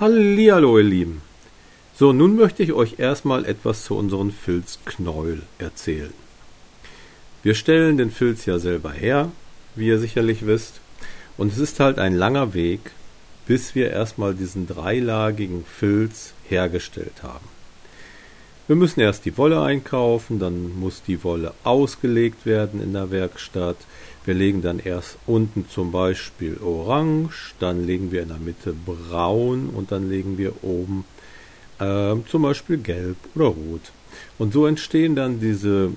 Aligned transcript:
Hallihallo, 0.00 0.78
ihr 0.78 0.84
Lieben. 0.84 1.20
So, 1.94 2.14
nun 2.14 2.34
möchte 2.34 2.62
ich 2.62 2.72
euch 2.72 2.98
erstmal 2.98 3.44
etwas 3.44 3.84
zu 3.84 3.94
unserem 3.94 4.32
Filzknäuel 4.32 5.42
erzählen. 5.58 6.14
Wir 7.42 7.54
stellen 7.54 7.98
den 7.98 8.10
Filz 8.10 8.46
ja 8.46 8.58
selber 8.58 8.92
her, 8.92 9.30
wie 9.74 9.88
ihr 9.88 9.98
sicherlich 9.98 10.46
wisst, 10.46 10.80
und 11.36 11.52
es 11.52 11.58
ist 11.58 11.80
halt 11.80 11.98
ein 11.98 12.14
langer 12.14 12.54
Weg, 12.54 12.92
bis 13.46 13.74
wir 13.74 13.90
erstmal 13.90 14.34
diesen 14.34 14.66
dreilagigen 14.66 15.66
Filz 15.66 16.32
hergestellt 16.48 17.22
haben. 17.22 17.59
Wir 18.70 18.76
müssen 18.76 19.00
erst 19.00 19.24
die 19.24 19.36
Wolle 19.36 19.60
einkaufen, 19.62 20.38
dann 20.38 20.78
muss 20.78 21.02
die 21.02 21.24
Wolle 21.24 21.54
ausgelegt 21.64 22.46
werden 22.46 22.80
in 22.80 22.92
der 22.92 23.10
Werkstatt. 23.10 23.74
Wir 24.24 24.34
legen 24.34 24.62
dann 24.62 24.78
erst 24.78 25.18
unten 25.26 25.68
zum 25.68 25.90
Beispiel 25.90 26.56
orange, 26.58 27.52
dann 27.58 27.84
legen 27.84 28.12
wir 28.12 28.22
in 28.22 28.28
der 28.28 28.38
Mitte 28.38 28.72
braun 28.72 29.70
und 29.70 29.90
dann 29.90 30.08
legen 30.08 30.38
wir 30.38 30.62
oben 30.62 31.04
äh, 31.80 32.14
zum 32.28 32.42
Beispiel 32.42 32.76
gelb 32.76 33.16
oder 33.34 33.46
rot. 33.46 33.90
Und 34.38 34.52
so 34.52 34.66
entstehen 34.66 35.16
dann 35.16 35.40
diese 35.40 35.90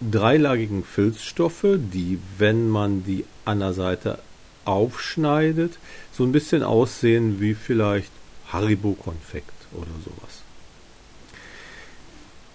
dreilagigen 0.00 0.84
Filzstoffe, 0.84 1.66
die, 1.76 2.20
wenn 2.38 2.68
man 2.68 3.02
die 3.02 3.24
an 3.44 3.58
der 3.58 3.72
Seite 3.72 4.20
aufschneidet, 4.64 5.72
so 6.12 6.22
ein 6.22 6.30
bisschen 6.30 6.62
aussehen 6.62 7.40
wie 7.40 7.54
vielleicht 7.54 8.12
Haribo-Konfekt 8.52 9.66
oder 9.72 9.90
sowas. 10.04 10.46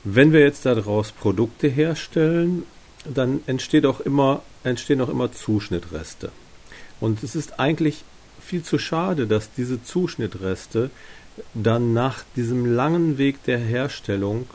Wenn 0.03 0.33
wir 0.33 0.39
jetzt 0.39 0.65
daraus 0.65 1.11
Produkte 1.11 1.67
herstellen, 1.67 2.63
dann 3.05 3.41
entsteht 3.45 3.85
auch 3.85 3.99
immer, 3.99 4.41
entstehen 4.63 5.01
auch 5.01 5.09
immer 5.09 5.31
Zuschnittreste. 5.31 6.31
Und 6.99 7.23
es 7.23 7.35
ist 7.35 7.59
eigentlich 7.59 8.03
viel 8.41 8.63
zu 8.63 8.77
schade, 8.77 9.27
dass 9.27 9.53
diese 9.53 9.83
Zuschnittreste 9.83 10.89
dann 11.53 11.93
nach 11.93 12.23
diesem 12.35 12.65
langen 12.65 13.17
Weg 13.17 13.43
der 13.43 13.59
Herstellung 13.59 14.47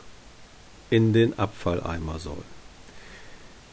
in 0.89 1.13
den 1.13 1.37
Abfalleimer 1.37 2.19
sollen. 2.19 2.57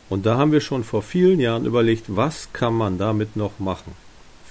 Und 0.08 0.26
da 0.26 0.36
haben 0.36 0.52
wir 0.52 0.60
schon 0.60 0.84
vor 0.84 1.02
vielen 1.02 1.40
Jahren 1.40 1.64
überlegt, 1.64 2.04
was 2.08 2.52
kann 2.52 2.74
man 2.74 2.98
damit 2.98 3.36
noch 3.36 3.58
machen 3.58 4.03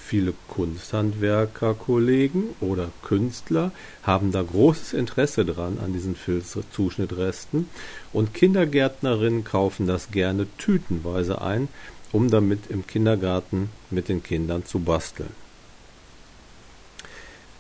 viele 0.05 0.33
Kunsthandwerkerkollegen 0.49 2.49
oder 2.59 2.89
Künstler 3.03 3.71
haben 4.03 4.31
da 4.31 4.41
großes 4.41 4.93
Interesse 4.93 5.45
dran 5.45 5.77
an 5.83 5.93
diesen 5.93 6.15
Filzzuschnittresten 6.15 7.69
und 8.11 8.33
Kindergärtnerinnen 8.33 9.43
kaufen 9.43 9.87
das 9.87 10.11
gerne 10.11 10.47
tütenweise 10.57 11.41
ein, 11.41 11.69
um 12.11 12.29
damit 12.29 12.69
im 12.69 12.85
Kindergarten 12.85 13.69
mit 13.89 14.09
den 14.09 14.21
Kindern 14.21 14.65
zu 14.65 14.79
basteln. 14.79 15.42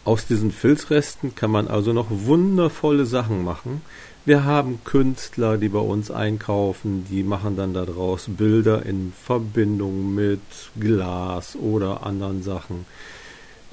Aus 0.05 0.25
diesen 0.27 0.51
Filzresten 0.51 1.33
kann 1.35 1.51
man 1.51 1.67
also 1.67 1.93
noch 1.93 2.07
wundervolle 2.09 3.05
Sachen 3.05 3.43
machen, 3.43 3.81
wir 4.25 4.45
haben 4.45 4.79
Künstler, 4.85 5.57
die 5.57 5.67
bei 5.67 5.79
uns 5.79 6.09
einkaufen, 6.09 7.05
die 7.09 7.23
machen 7.23 7.57
dann 7.57 7.73
daraus 7.73 8.27
Bilder 8.29 8.85
in 8.85 9.11
Verbindung 9.11 10.15
mit 10.15 10.39
Glas 10.79 11.57
oder 11.57 12.05
anderen 12.05 12.41
Sachen. 12.41 12.85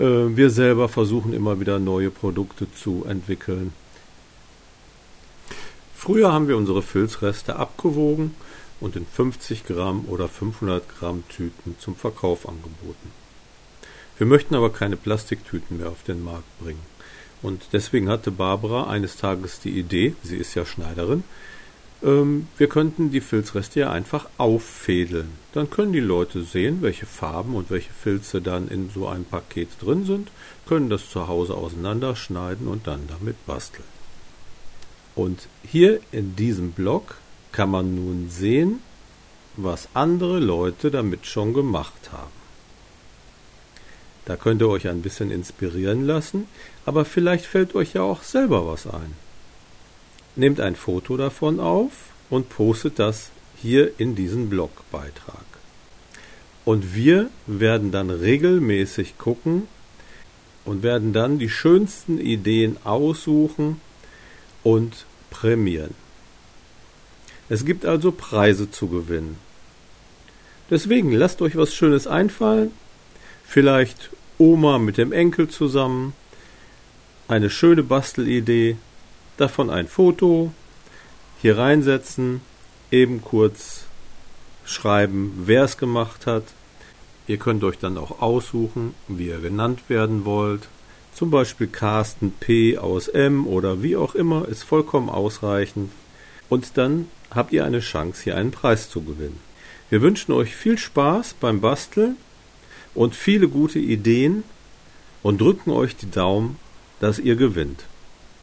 Äh, 0.00 0.37
wir 0.37 0.50
selber 0.50 0.89
versuchen 0.89 1.34
immer 1.34 1.61
wieder 1.61 1.78
neue 1.78 2.11
Produkte 2.11 2.67
zu 2.72 3.05
entwickeln. 3.06 3.72
Früher 5.94 6.33
haben 6.33 6.48
wir 6.48 6.56
unsere 6.56 6.83
Filzreste 6.83 7.55
abgewogen 7.55 8.34
und 8.81 8.97
in 8.97 9.06
50 9.06 9.67
Gramm 9.67 10.06
oder 10.09 10.27
500 10.27 10.83
Gramm 10.98 11.22
Tüten 11.28 11.77
zum 11.78 11.94
Verkauf 11.94 12.48
angeboten. 12.48 13.12
Wir 14.21 14.27
möchten 14.27 14.55
aber 14.55 14.69
keine 14.69 14.99
Plastiktüten 14.99 15.79
mehr 15.79 15.89
auf 15.89 16.03
den 16.03 16.23
Markt 16.23 16.59
bringen. 16.59 16.83
Und 17.41 17.69
deswegen 17.73 18.11
hatte 18.11 18.31
Barbara 18.31 18.87
eines 18.87 19.17
Tages 19.17 19.61
die 19.61 19.71
Idee, 19.71 20.15
sie 20.23 20.37
ist 20.37 20.55
ja 20.55 20.67
Schneiderin, 20.67 21.25
ähm, 22.03 22.47
wir 22.59 22.69
könnten 22.69 23.11
die 23.11 23.23
Filzreste 23.23 23.81
ja 23.81 23.91
einfach 23.91 24.28
auffädeln. 24.37 25.31
Dann 25.55 25.71
können 25.71 25.94
die 25.94 26.00
Leute 26.00 26.43
sehen, 26.43 26.83
welche 26.83 27.06
Farben 27.06 27.55
und 27.55 27.71
welche 27.71 27.94
Filze 27.94 28.43
dann 28.43 28.69
in 28.69 28.91
so 28.91 29.09
einem 29.09 29.25
Paket 29.25 29.71
drin 29.81 30.05
sind, 30.05 30.31
können 30.67 30.91
das 30.91 31.09
zu 31.09 31.27
Hause 31.27 31.55
auseinanderschneiden 31.55 32.69
und 32.69 32.87
dann 32.87 33.09
damit 33.09 33.47
basteln. 33.47 33.89
Und 35.15 35.49
hier 35.62 35.99
in 36.12 36.37
diesem 36.37 36.73
Blog 36.73 37.15
kann 37.53 37.71
man 37.71 37.94
nun 37.94 38.28
sehen, 38.28 38.81
was 39.56 39.89
andere 39.94 40.41
Leute 40.41 40.91
damit 40.91 41.25
schon 41.25 41.55
gemacht 41.55 42.12
haben. 42.12 42.40
Da 44.25 44.36
könnt 44.36 44.62
ihr 44.62 44.69
euch 44.69 44.88
ein 44.88 45.03
bisschen 45.03 45.31
inspirieren 45.31 46.06
lassen, 46.06 46.47
aber 46.84 47.04
vielleicht 47.04 47.47
fällt 47.47 47.75
euch 47.75 47.94
ja 47.94 48.03
auch 48.03 48.22
selber 48.22 48.66
was 48.66 48.86
ein. 48.86 49.14
Nehmt 50.36 50.60
ein 50.60 50.76
Foto 50.76 51.16
davon 51.16 51.58
auf 51.58 51.92
und 52.28 52.48
postet 52.48 52.98
das 52.98 53.31
hier 53.60 53.98
in 53.98 54.14
diesen 54.14 54.48
Blogbeitrag. 54.48 55.44
Und 56.64 56.94
wir 56.94 57.31
werden 57.47 57.91
dann 57.91 58.10
regelmäßig 58.10 59.19
gucken 59.19 59.66
und 60.64 60.82
werden 60.82 61.12
dann 61.12 61.38
die 61.38 61.48
schönsten 61.48 62.19
Ideen 62.20 62.76
aussuchen 62.84 63.81
und 64.62 65.06
prämieren. 65.31 65.94
Es 67.48 67.64
gibt 67.64 67.84
also 67.84 68.12
Preise 68.12 68.70
zu 68.70 68.88
gewinnen. 68.88 69.37
Deswegen 70.70 71.10
lasst 71.10 71.42
euch 71.42 71.56
was 71.56 71.75
Schönes 71.75 72.06
einfallen. 72.06 72.70
Vielleicht 73.53 74.11
Oma 74.38 74.78
mit 74.78 74.97
dem 74.97 75.11
Enkel 75.11 75.49
zusammen, 75.49 76.12
eine 77.27 77.50
schöne 77.50 77.83
Bastelidee, 77.83 78.77
davon 79.38 79.71
ein 79.71 79.88
Foto, 79.88 80.53
hier 81.43 81.59
reinsetzen, 81.59 82.43
eben 82.93 83.22
kurz 83.22 83.87
schreiben, 84.65 85.33
wer 85.47 85.65
es 85.65 85.78
gemacht 85.78 86.28
hat. 86.28 86.44
Ihr 87.27 87.38
könnt 87.38 87.65
euch 87.65 87.77
dann 87.77 87.99
auch 87.99 88.22
aussuchen, 88.22 88.94
wie 89.09 89.27
ihr 89.27 89.41
genannt 89.41 89.81
werden 89.88 90.25
wollt. 90.25 90.69
Zum 91.12 91.32
Beispiel 91.32 91.67
Carsten 91.67 92.31
P 92.31 92.78
aus 92.78 93.09
M 93.09 93.49
oder 93.49 93.82
wie 93.82 93.97
auch 93.97 94.15
immer, 94.15 94.47
ist 94.47 94.62
vollkommen 94.62 95.11
ausreichend. 95.11 95.91
Und 96.49 96.78
dann 96.78 97.09
habt 97.32 97.53
ihr 97.53 97.65
eine 97.65 97.81
Chance, 97.81 98.22
hier 98.22 98.37
einen 98.37 98.53
Preis 98.53 98.88
zu 98.88 99.03
gewinnen. 99.03 99.41
Wir 99.88 100.03
wünschen 100.03 100.31
euch 100.31 100.55
viel 100.55 100.78
Spaß 100.78 101.34
beim 101.41 101.61
Basteln 101.61 102.17
und 102.95 103.15
viele 103.15 103.49
gute 103.49 103.78
Ideen 103.78 104.43
und 105.23 105.41
drücken 105.41 105.71
euch 105.71 105.97
die 105.97 106.11
Daumen, 106.11 106.56
dass 107.01 107.19
ihr 107.19 107.37
gewinnt. 107.37 107.84